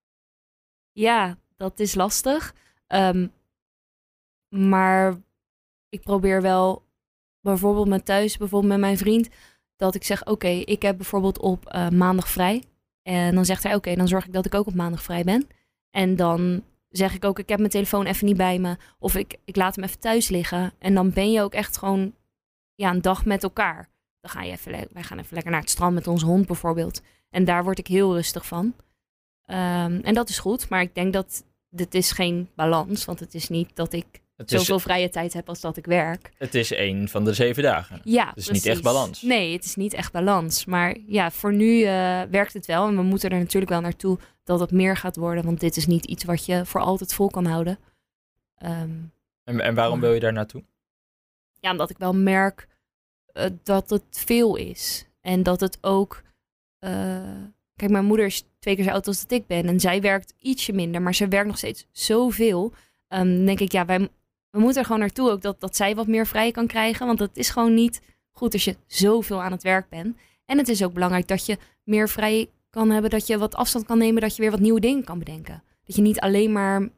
[0.92, 2.54] Ja, dat is lastig.
[2.86, 3.26] Ehm,
[4.48, 5.20] maar
[5.88, 6.84] ik probeer wel,
[7.40, 9.28] bijvoorbeeld met thuis, bijvoorbeeld met mijn vriend,
[9.76, 12.62] dat ik zeg: Oké, ik heb bijvoorbeeld op eh, maandag vrij.
[13.02, 15.48] En dan zegt hij: Oké, dan zorg ik dat ik ook op maandag vrij ben.
[15.90, 18.76] En dan zeg ik ook: Ik heb mijn telefoon even niet bij me.
[18.98, 20.72] Of ik, ik laat hem even thuis liggen.
[20.78, 22.14] En dan ben je ook echt gewoon
[22.74, 23.88] ja, een dag met elkaar.
[24.20, 27.02] Dan ga je even, wij gaan even lekker naar het strand met onze hond bijvoorbeeld.
[27.30, 28.74] En daar word ik heel rustig van.
[29.44, 33.04] Ehm, en dat is goed, maar ik denk dat dit is geen balans.
[33.04, 35.86] Want het is niet dat ik Het is, zoveel vrije tijd heb als dat ik
[35.86, 36.30] werk.
[36.38, 38.00] het is één van de zeven dagen.
[38.04, 39.22] Ja, Het is niet echt balans.
[39.22, 40.64] Nee, het is niet echt balans.
[40.64, 42.86] Maar ja, voor nu eh, werkt het wel.
[42.88, 45.44] En we moeten er natuurlijk wel naartoe dat het meer gaat worden.
[45.44, 47.78] Want dit is niet iets wat je voor altijd vol kan houden.
[48.56, 48.90] Ehm,
[49.44, 50.62] En, en waarom wil je daar naartoe?
[51.60, 52.68] ja, omdat ik wel merk
[53.26, 55.06] eh, dat het veel is.
[55.20, 56.22] En dat het ook.
[56.78, 57.42] eh,
[57.76, 59.66] kijk, mijn moeder is twee keer zo oud als dat ik ben.
[59.68, 62.72] En zij werkt ietsje minder, maar ze werkt nog steeds zoveel.
[63.08, 63.98] Dan denk ik, ja, wij,
[64.50, 67.06] we moeten er gewoon naartoe ook dat, dat zij wat meer vrij kan krijgen.
[67.06, 68.00] Want het is gewoon niet
[68.30, 70.16] goed als je zoveel aan het werk bent.
[70.46, 73.10] En het is ook belangrijk dat je meer vrij kan hebben.
[73.10, 74.20] Dat je wat afstand kan nemen.
[74.22, 75.62] Dat je weer wat nieuwe dingen kan bedenken.
[75.84, 76.88] Dat je niet alleen maar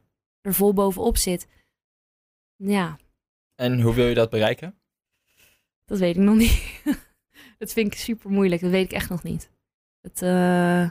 [0.41, 1.47] er vol bovenop zit.
[2.55, 2.97] Ja,
[3.55, 4.79] En hoe wil je dat bereiken?
[5.85, 6.81] Dat weet ik nog niet.
[7.59, 8.61] dat vind ik super moeilijk.
[8.61, 9.51] Dat weet ik echt nog niet.
[10.01, 10.89] Het, eh,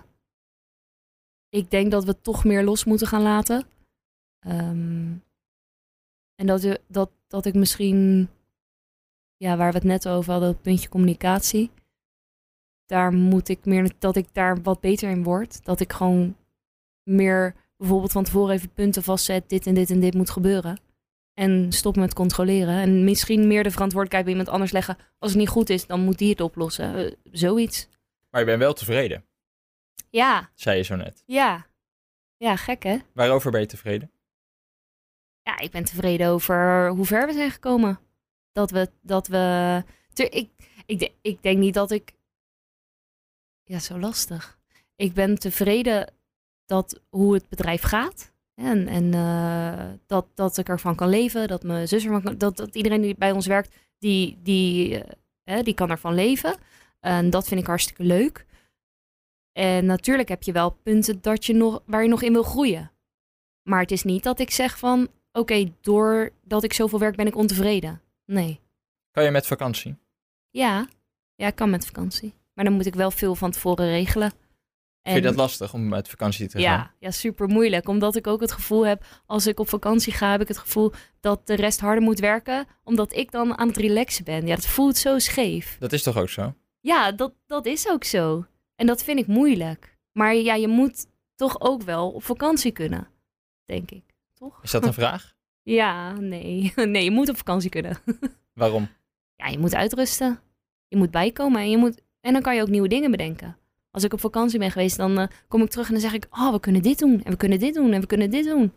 [1.49, 3.67] ik denk dat we toch meer los moeten gaan laten.
[4.39, 5.13] Ehm,
[6.35, 8.29] En dat, je- dat, dat ik misschien,
[9.37, 11.71] ja, waar we het net over hadden, het puntje communicatie.
[12.87, 15.65] Daar moet ik meer, dat ik daar wat beter in word.
[15.65, 16.37] Dat ik gewoon
[17.03, 19.49] meer bijvoorbeeld van tevoren even punten vastzet.
[19.49, 20.81] Dit en dit en dit moet gebeuren.
[21.35, 22.75] En stop met controleren.
[22.81, 24.97] En misschien meer de verantwoordelijkheid bij iemand anders leggen.
[25.19, 26.95] Als het niet goed is, dan moet die het oplossen.
[26.97, 27.89] Eh, zoiets.
[28.31, 29.25] Maar je bent wel tevreden,
[30.11, 31.23] Ja, zei je zo net.
[31.27, 31.67] ja.
[32.37, 32.97] Ja, gek hè?
[33.13, 34.11] Waarover ben je tevreden?
[35.43, 37.99] Ja, ik ben tevreden over hoe ver we zijn gekomen.
[38.53, 39.83] Dat we, dat we.
[40.15, 40.51] Ik,
[40.87, 42.13] ik, ik denk niet dat ik.
[43.65, 44.59] Ja, zo lastig.
[44.97, 46.13] Ik ben tevreden
[46.65, 48.33] dat hoe het bedrijf gaat.
[48.55, 51.49] En, en eh, dat, dat ik ervan kan leven.
[51.49, 52.39] Dat mijn zus ervan kan.
[52.39, 55.03] Dat, dat iedereen die bij ons werkt, die, die,
[55.45, 56.57] eh, die kan ervan leven.
[57.01, 58.47] En dat vind ik hartstikke leuk.
[59.53, 62.91] En natuurlijk heb je wel punten dat je nog, waar je nog in wil groeien.
[63.63, 67.37] Maar het is niet dat ik zeg van oké, doordat ik zoveel werk ben ik
[67.37, 68.01] ontevreden.
[68.25, 68.61] Nee.
[69.11, 69.97] Kan je met vakantie?
[70.51, 70.89] Ja,
[71.35, 72.35] ja, ik kan met vakantie.
[72.55, 74.33] Maar dan moet ik wel veel van tevoren regelen.
[75.03, 76.63] Vind je dat lastig om met vakantie te gaan?
[76.63, 77.89] ja, ja, super moeilijk.
[77.89, 80.93] Omdat ik ook het gevoel heb, als ik op vakantie ga, heb ik het gevoel
[81.21, 82.67] dat de rest harder moet werken.
[82.85, 84.47] Omdat ik dan aan het relaxen ben.
[84.47, 85.77] Ja, dat voelt zo scheef.
[85.79, 86.55] Dat is toch ook zo?
[86.81, 88.47] Ja, dat, dat is ook zo.
[88.77, 89.99] En dat vind ik moeilijk.
[90.13, 93.09] Maar ja, je moet toch ook wel op vakantie kunnen.
[93.65, 94.05] Denk ik.
[94.35, 94.63] Toch?
[94.63, 95.35] Is dat een vraag?
[95.63, 96.73] Ja, nee.
[96.87, 97.99] Nee, je moet op vakantie kunnen.
[98.55, 98.89] Waarom?
[99.37, 100.41] ja, je moet uitrusten.
[100.89, 103.57] Je moet bijkomen en, je moet, en dan kan je ook nieuwe dingen bedenken.
[103.91, 106.27] Als ik op vakantie ben geweest, dan eh, kom ik terug en dan zeg ik...
[106.31, 108.73] Oh, we kunnen dit doen en we kunnen dit doen en we kunnen dit doen.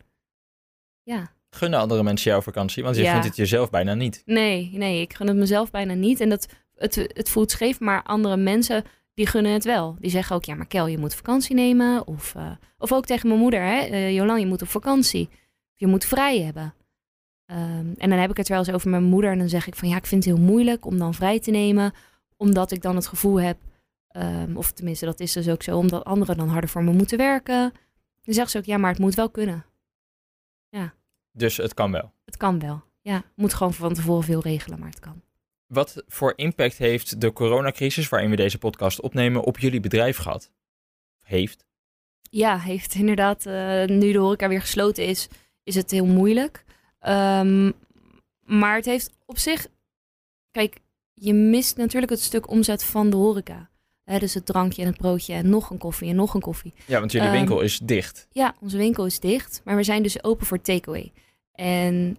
[1.03, 2.83] Ja, Gunnen andere mensen jouw vakantie?
[2.83, 3.11] Want je Ja.
[3.11, 4.21] gunt het jezelf bijna niet.
[4.25, 6.19] nee, nee, ik gun het mezelf bijna niet.
[6.19, 8.83] En dat, het, het voelt scheef, maar andere mensen
[9.13, 9.95] die gunnen het wel.
[9.99, 12.07] Die zeggen ook, ja, maar Kel, je moet vakantie nemen.
[12.07, 14.07] Of, eh, of ook tegen mijn moeder, hè.
[14.07, 15.29] Jolan, je moet op vakantie.
[15.75, 16.73] Je moet vrij hebben.
[17.45, 19.31] Ehm, en dan heb ik het wel eens over mijn moeder.
[19.31, 21.51] En dan zeg ik van, ja, ik vind het heel moeilijk om dan vrij te
[21.51, 21.93] nemen.
[22.37, 23.57] Omdat ik dan het gevoel heb,
[24.07, 27.17] ehm, of tenminste, dat is dus ook zo, omdat anderen dan harder voor me moeten
[27.17, 27.73] werken.
[28.23, 29.65] Dan zegt ze ook, ja, maar het moet wel kunnen.
[31.37, 32.13] Dus het kan wel.
[32.25, 32.83] Het kan wel.
[33.01, 35.21] Ja, moet gewoon van tevoren veel regelen, maar het kan.
[35.67, 40.51] Wat voor impact heeft de coronacrisis, waarin we deze podcast opnemen, op jullie bedrijf gehad?
[41.23, 41.65] Heeft?
[42.21, 45.27] Ja, heeft inderdaad, eh, nu de horeca weer gesloten is,
[45.63, 46.63] is het heel moeilijk.
[46.99, 47.71] Ehm,
[48.39, 49.67] maar het heeft op zich,
[50.51, 50.79] kijk,
[51.19, 53.69] je mist natuurlijk het stuk omzet van de horeca.
[54.03, 56.73] Hè, dus het drankje en het broodje en nog een koffie en nog een koffie.
[56.85, 58.27] Ja, want jullie Ehm, winkel is dicht.
[58.31, 61.11] Ja, onze winkel is dicht, maar we zijn dus open voor takeaway.
[61.51, 62.17] En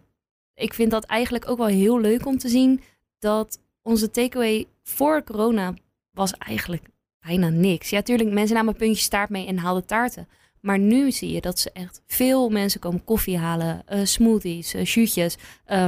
[0.54, 2.80] ik vind dat eigenlijk ook wel heel leuk om te zien
[3.18, 5.74] dat onze takeaway voor corona
[6.10, 6.84] was eigenlijk
[7.20, 7.90] bijna niks.
[7.90, 10.28] Ja, tuurlijk, mensen namen puntjes taart mee en haalden taarten.
[10.60, 14.84] Maar nu zie je dat ze echt veel mensen komen koffie halen, eh, smoothies, uh,
[14.84, 15.36] shootjes,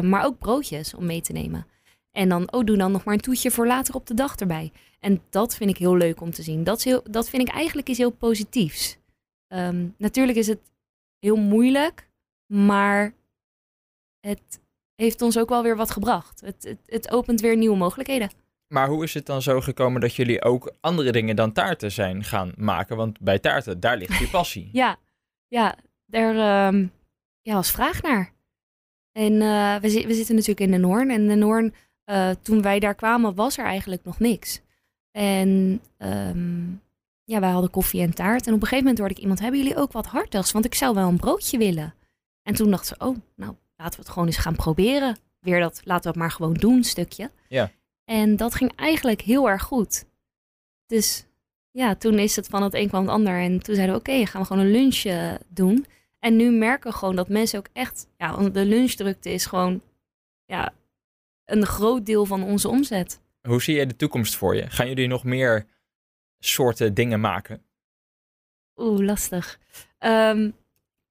[0.02, 1.66] maar ook broodjes om mee te nemen.
[2.12, 4.72] En dan, oh, doe dan nog maar een toetje voor later op de dag erbij.
[5.00, 6.64] En dat vind ik heel leuk om te zien.
[6.64, 8.98] Dat, is heel, dat vind ik eigenlijk iets heel positiefs.
[9.46, 10.60] Ehm, natuurlijk is het
[11.18, 12.10] heel moeilijk,
[12.46, 13.14] maar
[14.20, 14.60] het
[14.94, 16.40] heeft ons ook wel weer wat gebracht.
[16.40, 18.30] Het, het, het opent weer nieuwe mogelijkheden.
[18.66, 22.24] Maar hoe is het dan zo gekomen dat jullie ook andere dingen dan taarten zijn
[22.24, 22.96] gaan maken?
[22.96, 24.68] Want bij taarten, daar ligt je passie.
[24.82, 24.96] Ja,
[25.48, 26.86] ja daar ehm,
[27.42, 28.32] ja, was vraag naar.
[29.12, 31.10] En eh, we, we zitten natuurlijk in de Noorn.
[31.10, 31.74] En de Noorn,
[32.10, 34.60] eh, toen wij daar kwamen, was er eigenlijk nog niks.
[35.10, 36.70] En ehm,
[37.24, 38.46] ja, wij hadden koffie en taart.
[38.46, 40.52] En op een gegeven moment hoorde ik iemand, hebben jullie ook wat hartigs?
[40.52, 41.94] Want ik zou wel een broodje willen.
[42.42, 45.16] En toen dacht ze, oh, nou, laten we het gewoon eens gaan proberen.
[45.40, 47.30] Weer dat, laten we het maar gewoon doen, stukje.
[47.48, 47.70] Ja.
[48.04, 50.04] En dat ging eigenlijk heel erg goed.
[50.86, 51.26] Dus
[51.70, 53.40] ja, toen is het van het een kwam het ander.
[53.40, 55.86] En toen zeiden we, oké, gaan we gewoon een lunch eh, doen.
[56.18, 58.06] En nu merken we gewoon dat mensen ook echt...
[58.16, 59.80] Ja, want de lunchdrukte is gewoon
[60.44, 60.72] ja,
[61.52, 63.20] een groot deel van onze omzet.
[63.48, 64.70] Hoe zie jij de toekomst voor je?
[64.70, 65.66] Gaan jullie nog meer
[66.38, 67.62] soorten dingen maken?
[68.76, 69.58] Oeh, lastig.
[69.98, 70.50] Ehm,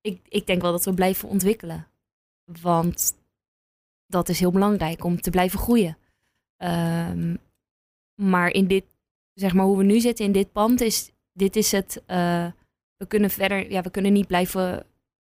[0.02, 1.88] ik, ik denk wel dat we blijven ontwikkelen.
[2.62, 3.14] Want
[4.06, 5.98] dat is heel belangrijk om te blijven groeien.
[6.58, 7.36] Ehm,
[8.16, 8.86] maar in dit,
[9.34, 12.04] zeg maar hoe we nu zitten in dit pand, is dit is het.
[12.06, 12.48] eh,
[12.98, 14.86] we kunnen verder, ja, we kunnen niet blijven.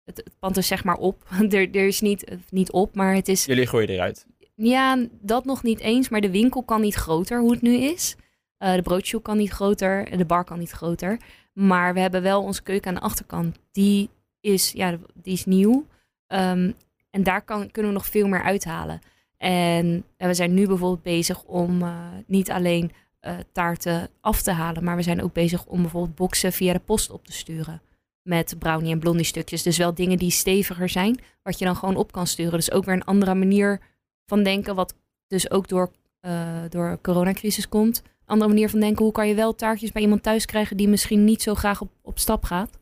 [0.03, 1.23] Het, het pand is zeg maar op.
[1.49, 3.45] er, er is niet, niet op, maar het is.
[3.45, 4.25] Jullie gooien eruit.
[4.59, 8.15] Ja, dat nog niet eens, maar de winkel kan niet groter hoe het nu is.
[8.57, 11.19] Eh, de broodshop kan niet groter de bar kan niet groter.
[11.53, 13.57] Maar we hebben wel onze keuken aan de achterkant.
[13.71, 15.85] Die is, ja, die is nieuw.
[16.27, 16.71] Ehm,
[17.09, 19.01] en daar kan, kunnen we nog veel meer uithalen.
[19.37, 24.83] En we zijn nu bijvoorbeeld bezig om eh, niet alleen eh, taarten af te halen,
[24.83, 27.81] maar we zijn ook bezig om bijvoorbeeld boxen via de post op te sturen.
[28.21, 29.63] met brownie en blondie stukjes.
[29.63, 32.53] Dus wel dingen die steviger zijn, wat je dan gewoon op kan sturen.
[32.53, 33.79] Dus ook weer een andere manier
[34.27, 34.95] van denken, wat
[35.27, 38.03] dus ook door, uh, door coronacrisis komt.
[38.25, 41.23] Andere manier van denken, hoe kan je wel taartjes bij iemand thuis krijgen die misschien
[41.23, 42.79] niet zo graag op, op stap gaat.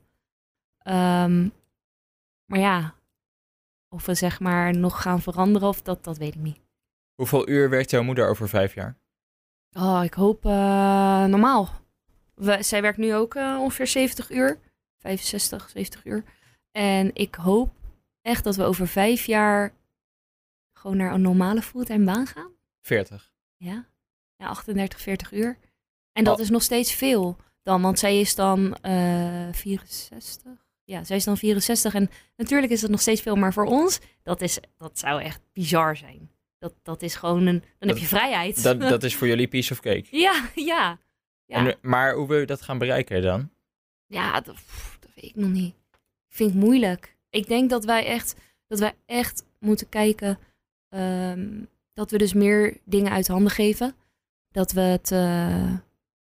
[0.87, 1.51] Um,
[2.45, 2.95] maar ja,
[3.89, 6.59] of we zeg maar nog gaan veranderen of dat, dat weet ik niet.
[7.15, 8.97] Hoeveel uur werkt jouw moeder over vijf jaar?
[9.71, 10.51] Oh, ik hoop uh,
[11.25, 11.69] normaal.
[12.35, 14.59] We, zij werkt nu ook uh, ongeveer 70 uur.
[14.97, 16.23] 65, 70 uur.
[16.71, 17.69] En ik hoop
[18.21, 19.73] echt dat we over vijf jaar
[20.85, 22.51] gewoon naar een normale fulltime baan gaan.
[22.81, 23.31] 40.
[23.57, 23.85] Ja,
[24.35, 25.57] ja 38, 40 uur.
[26.11, 26.43] En dat oh.
[26.43, 31.37] is nog steeds veel dan, want zij is dan uh, 64 ja, zij is dan
[31.37, 35.21] 64 en natuurlijk is dat nog steeds veel, maar voor ons, dat, is, dat zou
[35.21, 36.31] echt bizar zijn.
[36.57, 38.63] Dat, dat is gewoon een, dan heb je vrijheid.
[38.63, 40.05] Dat, dat is voor jullie piece of cake.
[40.09, 40.99] Ja, ja.
[41.45, 41.55] ja.
[41.55, 43.49] En, maar hoe wil je dat gaan bereiken dan?
[44.05, 44.55] Ja, dat,
[44.99, 45.75] dat weet ik nog niet.
[46.27, 47.17] Ik vind het moeilijk.
[47.29, 48.35] Ik denk dat wij echt,
[48.67, 50.39] dat wij echt moeten kijken
[50.95, 53.95] um, dat we dus meer dingen uit handen geven.
[54.51, 55.73] Dat we het uh,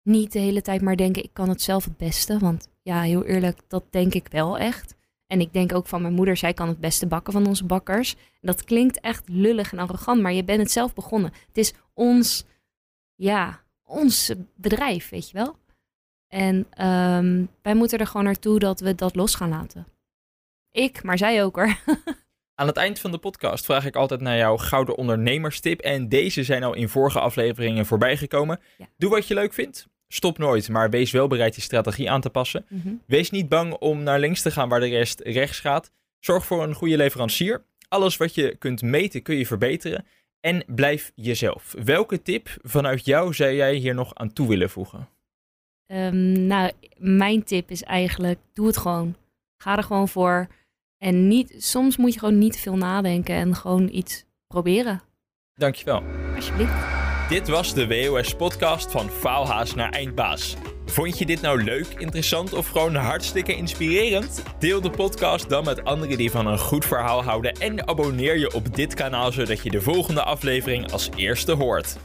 [0.04, 2.40] niet de hele tijd maar denken, ik kan het zelf het beste.
[2.40, 4.96] Want ja, heel eerlijk, dat denk ik wel echt.
[5.28, 8.16] En ik denk ook van mijn moeder, zij kan het beste bakken van onze bakkers.
[8.42, 11.32] Dat klinkt echt lullig en arrogant, maar je bent het zelf begonnen.
[11.48, 12.46] Het is ons,
[13.16, 15.56] ja, ons bedrijf, weet je wel.
[16.28, 16.56] En
[16.88, 19.88] um, wij moeten er gewoon naartoe dat we dat los gaan laten.
[20.72, 21.78] Ik, maar zij ook hoor.
[22.56, 25.80] Aan het eind van de podcast vraag ik altijd naar jouw gouden ondernemerstip.
[25.80, 28.60] En deze zijn al in vorige afleveringen voorbijgekomen.
[28.78, 28.88] Ja.
[28.98, 32.30] Doe wat je leuk vindt stop nooit, maar wees wel bereid je strategie aan te
[32.30, 32.66] passen.
[32.70, 32.94] Mhm.
[33.06, 35.92] Wees niet bang om naar links te gaan waar de rest rechts gaat.
[36.20, 37.64] Zorg voor een goede leverancier.
[37.88, 40.06] Alles wat je kunt meten kun je verbeteren.
[40.40, 41.76] En blijf jezelf.
[41.84, 45.10] Welke tip vanuit jou zou jij hier nog aan toe willen voegen?
[45.88, 49.16] Um, nou, mijn tip is eigenlijk: doe het gewoon.
[49.58, 50.48] Ga er gewoon voor.
[51.02, 55.02] En niet, soms moet je gewoon niet veel nadenken en gewoon iets proberen.
[55.54, 56.04] Dankjewel.
[56.36, 56.74] Alsjeblieft.
[57.30, 60.56] Dit was de WOS-podcast van Faalhaas naar Eindbaas.
[60.86, 64.44] Vond je dit nou leuk, interessant of gewoon hartstikke inspirerend?
[64.60, 68.54] Deel de podcast dan met anderen die van een goed verhaal houden en abonneer je
[68.54, 71.98] op dit kanaal zodat je de volgende aflevering als eerste hoort.